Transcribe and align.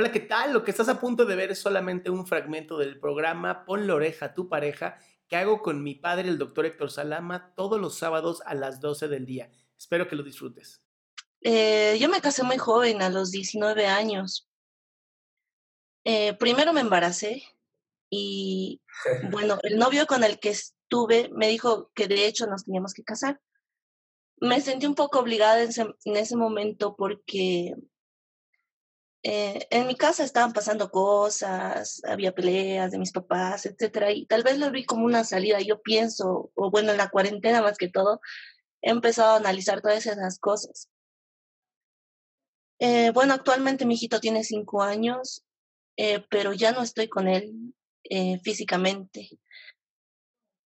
Hola, 0.00 0.12
¿qué 0.12 0.20
tal? 0.20 0.54
Lo 0.54 0.64
que 0.64 0.70
estás 0.70 0.88
a 0.88 0.98
punto 0.98 1.26
de 1.26 1.36
ver 1.36 1.50
es 1.50 1.58
solamente 1.58 2.08
un 2.08 2.26
fragmento 2.26 2.78
del 2.78 2.98
programa 2.98 3.66
Pon 3.66 3.86
la 3.86 3.96
oreja 3.96 4.24
a 4.24 4.34
tu 4.34 4.48
pareja 4.48 4.98
que 5.28 5.36
hago 5.36 5.60
con 5.60 5.82
mi 5.82 5.94
padre, 5.94 6.30
el 6.30 6.38
doctor 6.38 6.64
Héctor 6.64 6.90
Salama, 6.90 7.52
todos 7.54 7.78
los 7.78 7.98
sábados 7.98 8.40
a 8.46 8.54
las 8.54 8.80
12 8.80 9.08
del 9.08 9.26
día. 9.26 9.50
Espero 9.78 10.08
que 10.08 10.16
lo 10.16 10.22
disfrutes. 10.22 10.82
Eh, 11.42 11.98
yo 12.00 12.08
me 12.08 12.22
casé 12.22 12.44
muy 12.44 12.56
joven, 12.56 13.02
a 13.02 13.10
los 13.10 13.30
19 13.30 13.88
años. 13.88 14.48
Eh, 16.04 16.32
primero 16.32 16.72
me 16.72 16.80
embaracé 16.80 17.42
y 18.08 18.80
bueno, 19.30 19.58
el 19.64 19.76
novio 19.76 20.06
con 20.06 20.24
el 20.24 20.40
que 20.40 20.48
estuve 20.48 21.28
me 21.34 21.48
dijo 21.48 21.90
que 21.94 22.08
de 22.08 22.26
hecho 22.26 22.46
nos 22.46 22.64
teníamos 22.64 22.94
que 22.94 23.04
casar. 23.04 23.38
Me 24.38 24.62
sentí 24.62 24.86
un 24.86 24.94
poco 24.94 25.18
obligada 25.18 25.62
en 25.62 25.68
ese, 25.68 25.82
en 25.82 26.16
ese 26.16 26.36
momento 26.36 26.96
porque 26.96 27.74
eh, 29.22 29.66
en 29.70 29.86
mi 29.86 29.96
casa 29.96 30.24
estaban 30.24 30.52
pasando 30.52 30.90
cosas, 30.90 32.00
había 32.04 32.32
peleas 32.32 32.90
de 32.90 32.98
mis 32.98 33.12
papás, 33.12 33.66
etcétera, 33.66 34.12
y 34.12 34.26
tal 34.26 34.42
vez 34.42 34.58
lo 34.58 34.70
vi 34.70 34.84
como 34.84 35.04
una 35.04 35.24
salida. 35.24 35.60
Yo 35.60 35.82
pienso, 35.82 36.50
o 36.54 36.70
bueno, 36.70 36.92
en 36.92 36.98
la 36.98 37.10
cuarentena 37.10 37.60
más 37.62 37.76
que 37.76 37.88
todo, 37.88 38.20
he 38.82 38.90
empezado 38.90 39.32
a 39.32 39.36
analizar 39.36 39.82
todas 39.82 40.06
esas 40.06 40.38
cosas. 40.38 40.88
Eh, 42.78 43.10
bueno, 43.12 43.34
actualmente 43.34 43.84
mi 43.84 43.94
hijito 43.94 44.20
tiene 44.20 44.42
cinco 44.42 44.82
años, 44.82 45.44
eh, 45.96 46.24
pero 46.30 46.54
ya 46.54 46.72
no 46.72 46.82
estoy 46.82 47.08
con 47.08 47.28
él 47.28 47.74
físicamente. 48.42 49.38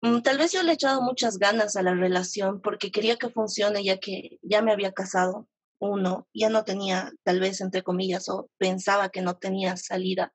Mm, 0.00 0.22
tal 0.22 0.38
vez 0.38 0.52
yo 0.52 0.62
le 0.62 0.72
he 0.72 0.74
echado 0.74 1.02
muchas 1.02 1.38
ganas 1.38 1.76
a 1.76 1.82
la 1.82 1.94
relación 1.94 2.60
porque 2.62 2.90
quería 2.90 3.16
que 3.16 3.28
funcione 3.28 3.84
ya 3.84 3.98
que 3.98 4.38
ya 4.42 4.62
me 4.62 4.72
había 4.72 4.92
casado 4.92 5.48
uno 5.78 6.28
ya 6.34 6.48
no 6.48 6.64
tenía, 6.64 7.12
tal 7.22 7.40
vez 7.40 7.60
entre 7.60 7.82
comillas, 7.82 8.28
o 8.28 8.50
pensaba 8.58 9.10
que 9.10 9.22
no 9.22 9.36
tenía 9.36 9.76
salida. 9.76 10.32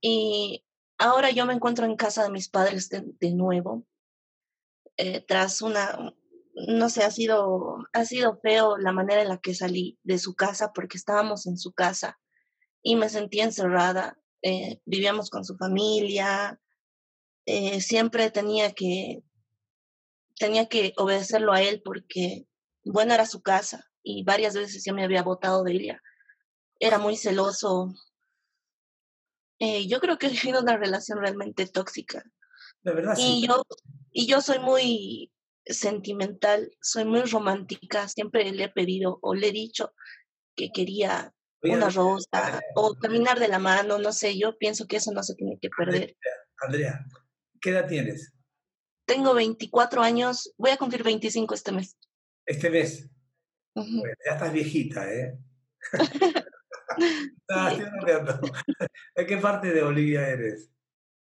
Y 0.00 0.64
ahora 0.98 1.30
yo 1.30 1.46
me 1.46 1.54
encuentro 1.54 1.86
en 1.86 1.96
casa 1.96 2.22
de 2.22 2.30
mis 2.30 2.48
padres 2.48 2.88
de, 2.88 3.32
nuevo, 3.32 3.84
eh, 4.96 5.24
tras 5.26 5.62
una, 5.62 6.14
no 6.54 6.88
sé, 6.88 7.04
ha 7.04 7.10
sido, 7.10 7.78
ha 7.92 8.04
sido 8.04 8.38
feo 8.40 8.76
la 8.78 8.92
manera 8.92 9.22
en 9.22 9.28
la 9.28 9.38
que 9.38 9.54
salí 9.54 9.98
de 10.02 10.18
su 10.18 10.34
casa 10.34 10.72
porque 10.72 10.96
estábamos 10.96 11.46
en 11.46 11.58
su 11.58 11.72
casa 11.72 12.18
y 12.82 12.96
me 12.96 13.08
sentí 13.08 13.40
encerrada. 13.40 14.18
Eh, 14.42 14.80
vivíamos 14.84 15.30
con 15.30 15.44
su 15.44 15.56
familia, 15.56 16.60
eh, 17.44 17.80
siempre 17.80 18.30
tenía 18.30 18.72
que, 18.72 19.24
tenía 20.38 20.66
que 20.68 20.92
obedecerlo 20.96 21.52
a 21.52 21.60
él 21.60 21.82
porque, 21.84 22.46
bueno, 22.84 23.14
era 23.14 23.26
su 23.26 23.42
casa 23.42 23.87
y 24.08 24.24
varias 24.24 24.54
veces 24.54 24.82
ya 24.82 24.94
me 24.94 25.04
había 25.04 25.22
botado 25.22 25.62
de 25.64 25.72
ella. 25.72 26.02
Era 26.80 26.98
muy 26.98 27.14
celoso. 27.14 27.94
Eh, 29.58 29.86
yo 29.86 30.00
creo 30.00 30.16
que 30.16 30.28
he 30.28 30.30
vivido 30.30 30.62
una 30.62 30.78
relación 30.78 31.18
realmente 31.18 31.66
tóxica. 31.66 32.24
De 32.82 32.92
verdad, 32.94 33.14
y 33.18 33.46
Yo, 33.46 33.62
y 34.10 34.26
yo 34.26 34.40
soy 34.40 34.60
muy 34.60 35.30
sentimental, 35.66 36.74
soy 36.80 37.04
muy 37.04 37.20
romántica, 37.22 38.08
siempre 38.08 38.50
le 38.50 38.64
he 38.64 38.68
pedido 38.70 39.18
o 39.20 39.34
le 39.34 39.48
he 39.48 39.52
dicho 39.52 39.92
que 40.56 40.70
quería 40.72 41.34
una 41.62 41.90
rosa 41.90 42.62
o 42.76 42.94
caminar 42.94 43.38
de 43.38 43.48
la 43.48 43.58
mano, 43.58 43.98
no 43.98 44.12
sé, 44.12 44.38
yo 44.38 44.56
pienso 44.56 44.86
que 44.86 44.96
eso 44.96 45.12
no 45.12 45.22
se 45.22 45.34
tiene 45.34 45.58
que 45.60 45.68
perder. 45.68 46.16
Andrea, 46.62 47.04
¿qué 47.60 47.70
edad 47.70 47.86
tienes? 47.86 48.32
Tengo 49.04 49.34
24 49.34 50.00
años, 50.00 50.54
voy 50.56 50.70
a 50.70 50.78
cumplir 50.78 51.02
25 51.02 51.54
este 51.54 51.72
mes. 51.72 51.98
Este 52.46 52.70
mes 52.70 53.10
ya 53.84 54.32
estás 54.32 54.52
viejita, 54.52 55.12
¿eh? 55.12 55.38
¿De 59.16 59.26
qué 59.26 59.36
parte 59.38 59.72
de 59.72 59.82
Bolivia 59.82 60.28
eres? 60.28 60.70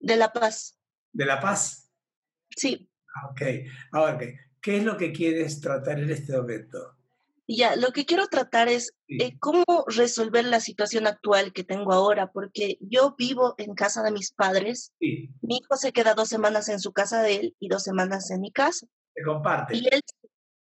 De 0.01 0.17
La 0.17 0.33
Paz. 0.33 0.79
¿De 1.13 1.25
La 1.25 1.41
Paz? 1.41 1.91
Sí. 2.51 2.91
Ah, 3.15 3.29
ok. 3.31 3.43
Ahora, 3.93 4.19
¿qué 4.61 4.77
es 4.79 4.85
lo 4.85 4.97
que 4.97 5.13
quieres 5.13 5.61
tratar 5.61 6.01
en 6.01 6.11
este 6.11 6.37
momento? 6.37 6.97
Ya, 7.49 7.77
lo 7.77 7.93
que 7.93 8.07
quiero 8.07 8.29
tratar 8.29 8.69
es 8.69 8.95
eh, 9.09 9.37
cómo 9.39 9.65
resolver 9.89 10.45
la 10.45 10.61
situación 10.61 11.07
actual 11.07 11.53
que 11.53 11.65
tengo 11.65 11.93
ahora, 11.93 12.31
porque 12.31 12.79
yo 12.81 13.15
vivo 13.19 13.55
en 13.59 13.75
casa 13.75 14.03
de 14.03 14.13
mis 14.13 14.33
padres. 14.33 14.93
Sí. 15.01 15.31
Mi 15.43 15.59
hijo 15.59 15.77
se 15.77 15.93
queda 15.93 16.15
dos 16.15 16.29
semanas 16.29 16.69
en 16.69 16.81
su 16.81 16.93
casa 16.93 17.23
de 17.23 17.37
él 17.37 17.57
y 17.59 17.69
dos 17.69 17.83
semanas 17.83 18.31
en 18.31 18.41
mi 18.41 18.53
casa. 18.53 18.87
Se 19.15 19.23
comparte. 19.23 19.77
Y 19.77 19.87
él 19.91 20.01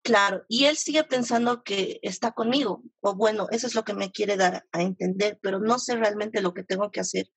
Claro, 0.04 0.44
y 0.48 0.66
él 0.66 0.78
sigue 0.78 1.04
pensando 1.04 1.64
que 1.64 2.00
está 2.02 2.32
conmigo, 2.32 2.84
o 3.02 3.16
bueno, 3.16 3.48
eso 3.52 3.68
es 3.68 3.76
lo 3.76 3.84
que 3.84 3.94
me 3.94 4.12
quiere 4.12 4.36
dar 4.36 4.66
a 4.72 4.82
entender, 4.82 5.38
pero 5.42 5.60
no 5.60 5.78
sé 5.78 5.96
realmente 5.96 6.42
lo 6.42 6.54
que 6.56 6.64
tengo 6.64 6.90
que 6.90 7.02
hacer. 7.02 7.28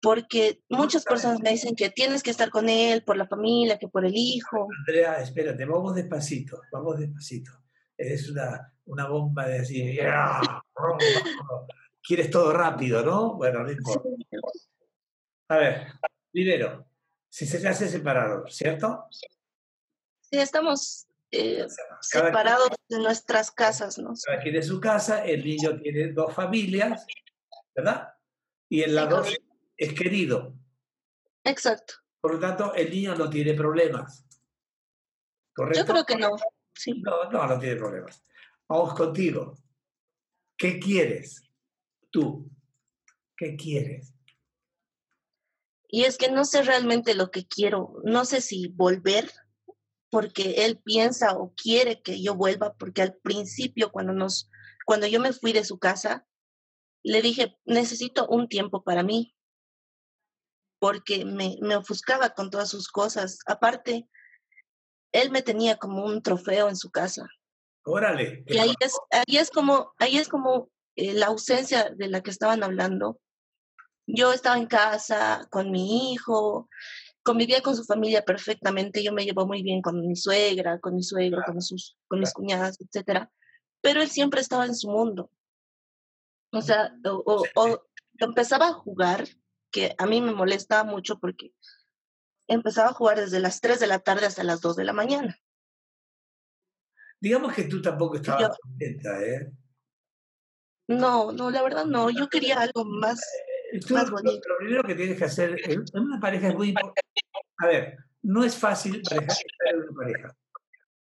Porque 0.00 0.62
muchas 0.68 1.04
personas 1.04 1.40
me 1.40 1.50
dicen 1.50 1.74
que 1.74 1.90
tienes 1.90 2.22
que 2.22 2.30
estar 2.30 2.50
con 2.50 2.68
él 2.68 3.02
por 3.02 3.16
la 3.16 3.26
familia, 3.26 3.78
que 3.78 3.88
por 3.88 4.04
el 4.04 4.14
hijo. 4.14 4.68
Andrea, 4.86 5.20
espérate, 5.20 5.64
vamos 5.64 5.96
despacito, 5.96 6.60
vamos 6.70 7.00
despacito. 7.00 7.50
Es 7.96 8.30
una, 8.30 8.72
una 8.84 9.08
bomba 9.08 9.48
de 9.48 9.58
así, 9.58 9.98
quieres 12.06 12.30
todo 12.30 12.52
rápido, 12.52 13.02
¿no? 13.02 13.34
Bueno, 13.34 13.64
no 13.64 13.72
importa. 13.72 14.08
A 15.48 15.56
ver, 15.56 15.86
primero, 16.30 16.86
si 17.28 17.44
se 17.44 17.66
hace 17.66 17.88
separado, 17.88 18.46
¿cierto? 18.48 19.06
Sí, 20.20 20.38
estamos 20.38 21.06
eh, 21.36 21.66
separados 22.00 22.70
de 22.88 22.98
nuestras 22.98 23.50
casas, 23.50 23.98
¿no? 23.98 24.14
Cada 24.24 24.42
quien 24.42 24.62
su 24.62 24.80
casa, 24.80 25.24
el 25.24 25.44
niño 25.44 25.78
tiene 25.80 26.12
dos 26.12 26.32
familias, 26.34 27.06
¿verdad? 27.74 28.14
Y 28.68 28.82
en 28.82 28.94
la 28.94 29.06
dos 29.06 29.36
es 29.76 29.92
querido. 29.92 30.54
Exacto. 31.44 31.94
Por 32.20 32.34
lo 32.34 32.40
tanto, 32.40 32.74
el 32.74 32.90
niño 32.90 33.14
no 33.14 33.30
tiene 33.30 33.54
problemas. 33.54 34.26
¿Correcto? 35.54 35.80
Yo 35.80 35.86
creo 35.86 36.04
que 36.04 36.16
no. 36.16 36.30
No, 37.02 37.30
no, 37.30 37.46
no 37.46 37.58
tiene 37.58 37.76
problemas. 37.76 38.22
Vamos 38.68 38.94
contigo. 38.94 39.56
¿Qué 40.56 40.78
quieres? 40.78 41.42
Tú. 42.10 42.50
¿Qué 43.36 43.56
quieres? 43.56 44.12
Y 45.88 46.04
es 46.04 46.18
que 46.18 46.30
no 46.30 46.44
sé 46.44 46.62
realmente 46.62 47.14
lo 47.14 47.30
que 47.30 47.46
quiero. 47.46 47.94
No 48.04 48.24
sé 48.24 48.40
si 48.40 48.68
volver 48.68 49.30
porque 50.10 50.64
él 50.64 50.80
piensa 50.84 51.36
o 51.36 51.52
quiere 51.54 52.02
que 52.02 52.22
yo 52.22 52.34
vuelva, 52.34 52.74
porque 52.74 53.02
al 53.02 53.14
principio 53.14 53.90
cuando 53.90 54.12
nos, 54.12 54.50
cuando 54.84 55.06
yo 55.06 55.20
me 55.20 55.32
fui 55.32 55.52
de 55.52 55.64
su 55.64 55.78
casa, 55.78 56.26
le 57.02 57.22
dije, 57.22 57.56
necesito 57.64 58.26
un 58.28 58.48
tiempo 58.48 58.82
para 58.82 59.02
mí, 59.02 59.34
porque 60.78 61.24
me, 61.24 61.56
me 61.60 61.76
ofuscaba 61.76 62.30
con 62.30 62.50
todas 62.50 62.68
sus 62.68 62.88
cosas. 62.88 63.38
Aparte, 63.46 64.08
él 65.12 65.30
me 65.30 65.42
tenía 65.42 65.76
como 65.76 66.04
un 66.04 66.22
trofeo 66.22 66.68
en 66.68 66.76
su 66.76 66.90
casa. 66.90 67.26
Órale. 67.84 68.44
Y 68.46 68.58
ahí 68.58 68.74
es, 68.80 68.98
ahí 69.10 69.36
es 69.36 69.50
como, 69.50 69.92
ahí 69.98 70.18
es 70.18 70.28
como 70.28 70.70
eh, 70.96 71.14
la 71.14 71.26
ausencia 71.26 71.90
de 71.90 72.08
la 72.08 72.20
que 72.22 72.30
estaban 72.30 72.62
hablando. 72.62 73.20
Yo 74.06 74.32
estaba 74.32 74.58
en 74.58 74.66
casa 74.66 75.46
con 75.50 75.70
mi 75.70 76.12
hijo, 76.12 76.68
convivía 77.26 77.60
con 77.60 77.74
su 77.76 77.82
familia 77.82 78.24
perfectamente, 78.24 79.02
yo 79.02 79.12
me 79.12 79.24
llevo 79.24 79.48
muy 79.48 79.60
bien 79.60 79.82
con 79.82 80.00
mi 80.00 80.14
suegra, 80.14 80.78
con 80.78 80.94
mi 80.94 81.02
suegro, 81.02 81.42
con, 81.44 81.60
sus, 81.60 81.98
con 82.06 82.20
mis 82.20 82.32
cuñadas, 82.32 82.80
etcétera, 82.80 83.32
pero 83.82 84.00
él 84.00 84.08
siempre 84.08 84.40
estaba 84.40 84.64
en 84.64 84.76
su 84.76 84.88
mundo. 84.88 85.28
O 86.52 86.62
sea, 86.62 86.94
o, 87.04 87.82
empezaba 88.18 88.68
a 88.68 88.72
jugar, 88.72 89.26
que 89.72 89.96
a 89.98 90.06
mí 90.06 90.20
me 90.22 90.32
molestaba 90.32 90.84
mucho 90.84 91.18
porque 91.18 91.52
empezaba 92.46 92.90
a 92.90 92.94
jugar 92.94 93.18
desde 93.18 93.40
las 93.40 93.60
3 93.60 93.80
de 93.80 93.88
la 93.88 93.98
tarde 93.98 94.26
hasta 94.26 94.44
las 94.44 94.60
2 94.60 94.76
de 94.76 94.84
la 94.84 94.92
mañana. 94.92 95.36
Digamos 97.20 97.52
que 97.54 97.64
tú 97.64 97.82
tampoco 97.82 98.16
estabas 98.16 98.56
contenta, 98.56 99.20
¿eh? 99.20 99.50
No, 100.86 101.32
no, 101.32 101.50
la 101.50 101.62
verdad 101.62 101.86
no. 101.86 102.08
Yo 102.10 102.28
quería 102.28 102.60
algo 102.60 102.84
más 102.84 103.20
lo, 103.72 104.56
primero 104.58 104.82
que 104.82 104.94
tienes 104.94 105.18
que 105.18 105.24
hacer 105.24 105.56
en 105.64 105.84
una 105.94 106.20
pareja 106.20 106.48
es 106.48 106.54
muy 106.54 106.68
importante. 106.68 107.00
A 107.58 107.66
ver, 107.66 107.96
no 108.22 108.44
es 108.44 108.56
fácil 108.56 109.02
pareja, 109.02 109.34
en 109.70 109.82
una 109.82 109.92
pareja. 109.92 110.36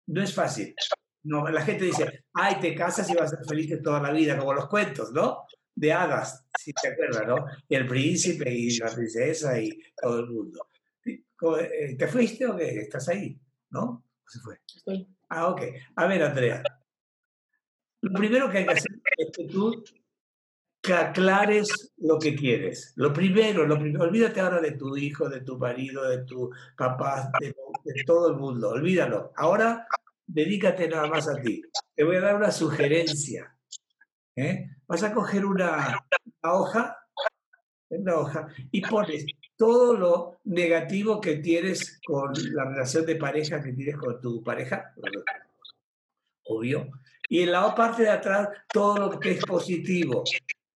No 0.07 0.21
es 0.21 0.33
fácil. 0.33 0.75
No, 1.23 1.47
la 1.47 1.61
gente 1.61 1.85
dice, 1.85 2.25
ay, 2.33 2.59
te 2.59 2.75
casas 2.75 3.09
y 3.09 3.15
vas 3.15 3.31
a 3.33 3.37
ser 3.37 3.45
feliz 3.45 3.81
toda 3.81 4.01
la 4.01 4.11
vida, 4.11 4.37
como 4.37 4.53
los 4.53 4.67
cuentos, 4.67 5.11
¿no? 5.13 5.45
De 5.73 5.93
hadas, 5.93 6.45
si 6.59 6.73
te 6.73 6.89
acuerdas, 6.89 7.25
¿no? 7.25 7.45
Y 7.69 7.75
el 7.75 7.87
príncipe 7.87 8.51
y 8.51 8.77
la 8.77 8.93
princesa 8.93 9.59
y 9.59 9.69
todo 9.95 10.19
el 10.19 10.29
mundo. 10.29 10.67
Eh, 11.05 11.95
¿Te 11.97 12.07
fuiste 12.07 12.45
o 12.45 12.55
qué? 12.55 12.79
¿Estás 12.79 13.07
ahí? 13.09 13.39
¿No? 13.69 14.05
se 14.27 14.39
fue? 14.39 14.59
Sí. 14.65 15.07
Ah, 15.29 15.49
ok. 15.49 15.61
A 15.95 16.07
ver, 16.07 16.23
Andrea. 16.23 16.63
Lo 18.01 18.13
primero 18.13 18.49
que 18.49 18.59
hay 18.59 18.65
que 18.65 18.73
hacer 18.73 18.91
es 19.17 19.31
que 19.35 19.47
tú 19.47 19.83
que 20.83 20.93
aclares 20.93 21.93
lo 21.97 22.19
que 22.19 22.35
quieres. 22.35 22.91
Lo 22.97 23.13
primero, 23.13 23.65
lo 23.65 23.79
primero, 23.79 24.03
olvídate 24.03 24.41
ahora 24.41 24.59
de 24.59 24.73
tu 24.73 24.97
hijo, 24.97 25.29
de 25.29 25.39
tu 25.39 25.57
marido, 25.57 26.03
de 26.09 26.25
tu 26.25 26.51
papá, 26.77 27.31
de, 27.39 27.55
todo 28.05 28.31
el 28.31 28.35
mundo, 28.35 28.69
olvídalo. 28.69 29.31
Ahora 29.37 29.87
dedícate 30.27 30.89
nada 30.89 31.07
más 31.07 31.29
a 31.29 31.41
ti. 31.41 31.61
Te 31.95 32.03
voy 32.03 32.17
a 32.17 32.21
dar 32.21 32.35
una 32.35 32.51
sugerencia. 32.51 33.55
¿eh? 34.35 34.71
Vas 34.85 35.03
a 35.03 35.13
coger 35.13 35.45
una, 35.45 36.05
la 36.43 36.53
hoja, 36.53 36.97
en 37.89 38.03
la 38.03 38.19
hoja, 38.19 38.47
y 38.69 38.81
pones 38.81 39.25
todo 39.55 39.95
lo 39.95 40.39
negativo 40.43 41.21
que 41.21 41.37
tienes 41.37 42.01
con 42.05 42.33
la 42.51 42.65
relación 42.65 43.05
de 43.05 43.15
pareja 43.15 43.63
que 43.63 43.71
tienes 43.71 43.95
con 43.95 44.19
tu 44.19 44.43
pareja, 44.43 44.93
obvio, 46.43 46.89
y 47.29 47.43
en 47.43 47.53
la 47.53 47.73
parte 47.73 48.03
de 48.03 48.09
atrás 48.09 48.49
todo 48.67 48.97
lo 48.97 49.19
que 49.19 49.31
es 49.31 49.45
positivo. 49.45 50.25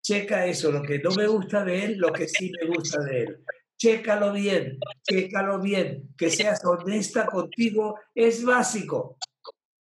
Checa 0.05 0.45
eso, 0.45 0.71
lo 0.71 0.83
que 0.83 0.99
no 0.99 1.11
me 1.13 1.27
gusta 1.27 1.65
de 1.65 1.83
él, 1.83 1.97
lo 1.97 2.13
que 2.13 2.29
sí 2.29 2.53
me 2.61 2.69
gusta 2.69 3.03
de 3.03 3.23
él. 3.23 3.45
Chécalo 3.79 4.35
bien, 4.35 4.79
chécalo 5.03 5.59
bien, 5.61 6.15
que 6.19 6.29
seas 6.29 6.63
honesta 6.63 7.25
contigo 7.25 7.99
es 8.15 8.45
básico. 8.45 9.17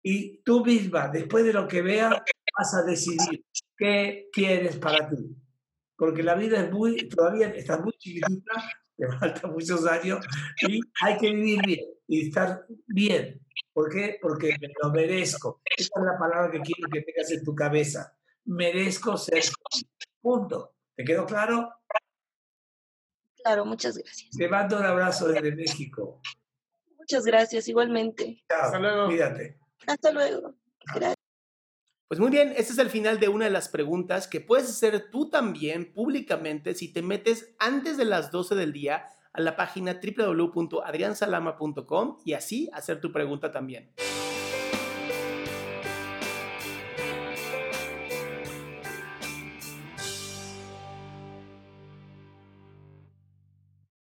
Y 0.03 0.39
tú 0.43 0.65
misma, 0.65 1.07
después 1.07 1.45
de 1.45 1.53
lo 1.53 1.65
que 1.65 1.81
veas, 1.81 2.13
vas 2.57 2.73
a 2.73 2.83
decidir 2.83 3.45
qué 3.77 4.27
quieres 4.33 4.75
para 4.75 5.09
ti. 5.09 5.33
Porque 5.95 6.23
la 6.23 6.35
vida 6.35 6.61
es 6.61 6.71
muy, 6.71 7.07
todavía 7.07 7.47
está 7.47 7.77
muy 7.77 7.93
chiquitita, 7.93 8.51
te 8.97 9.07
faltan 9.07 9.53
muchos 9.53 9.87
años 9.87 10.25
y 10.67 10.81
hay 11.01 11.17
que 11.17 11.31
vivir 11.31 11.61
bien 11.65 11.85
y 12.07 12.27
estar 12.27 12.65
bien. 12.85 13.39
¿Por 13.71 13.89
qué? 13.89 14.17
Porque 14.21 14.57
me 14.59 14.67
lo 14.83 14.91
merezco. 14.91 15.61
Esa 15.63 15.89
es 15.95 16.05
la 16.05 16.19
palabra 16.19 16.51
que 16.51 16.59
quiero 16.59 16.89
que 16.91 17.01
tengas 17.01 17.31
en 17.31 17.45
tu 17.45 17.55
cabeza. 17.55 18.13
Merezco 18.45 19.17
ser 19.17 19.43
Punto. 20.21 20.75
¿Te 20.95 21.03
quedó 21.03 21.25
claro? 21.25 21.73
Claro, 23.43 23.65
muchas 23.65 23.97
gracias. 23.97 24.29
Te 24.37 24.47
mando 24.47 24.77
un 24.77 24.85
abrazo 24.85 25.27
desde 25.29 25.55
México. 25.55 26.21
Muchas 26.97 27.25
gracias, 27.25 27.67
igualmente. 27.67 28.43
Chao. 28.47 28.65
Hasta 28.65 28.79
luego. 28.79 29.07
Cuídate. 29.07 29.57
Hasta 29.87 30.11
luego. 30.11 30.53
Gracias. 30.93 31.15
Pues 32.07 32.19
muy 32.19 32.29
bien, 32.29 32.53
este 32.57 32.73
es 32.73 32.77
el 32.77 32.89
final 32.89 33.19
de 33.19 33.29
una 33.29 33.45
de 33.45 33.51
las 33.51 33.69
preguntas 33.69 34.27
que 34.27 34.41
puedes 34.41 34.69
hacer 34.69 35.09
tú 35.09 35.29
también 35.29 35.93
públicamente 35.93 36.75
si 36.75 36.91
te 36.91 37.01
metes 37.01 37.55
antes 37.57 37.95
de 37.97 38.03
las 38.03 38.31
12 38.31 38.55
del 38.55 38.73
día 38.73 39.07
a 39.31 39.39
la 39.39 39.55
página 39.55 40.01
www.adriansalama.com 40.01 42.17
y 42.25 42.33
así 42.33 42.69
hacer 42.73 42.99
tu 42.99 43.13
pregunta 43.13 43.49
también. 43.49 43.93